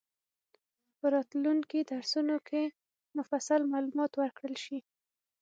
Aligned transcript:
په 0.97 1.05
راتلونکي 1.15 1.79
درسونو 1.91 2.35
کې 2.47 2.63
مفصل 3.17 3.61
معلومات 3.73 4.11
ورکړل 4.15 4.55
شي. 4.65 4.79